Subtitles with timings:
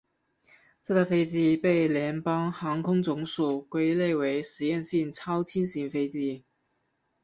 [0.81, 6.43] 这台飞机被联邦航空总署归类为实验性超轻量飞机。